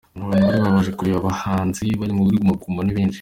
Abantu 0.23 0.45
bari 0.49 0.59
baje 0.75 0.91
kureba 0.97 1.17
abahanzi 1.21 1.85
bari 1.99 2.13
muri 2.17 2.29
Guma 2.41 2.53
Guma 2.61 2.81
ni 2.83 2.95
benshi. 2.97 3.07